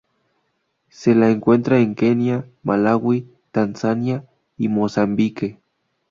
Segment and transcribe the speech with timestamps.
[0.89, 4.25] Se la encuentra en Kenia, Malawi, Tanzania
[4.57, 5.59] y Mozambique.